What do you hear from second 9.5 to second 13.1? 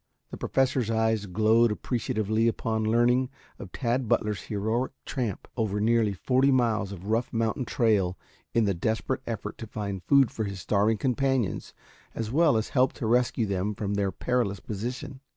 to find food for his starving companions as well as help to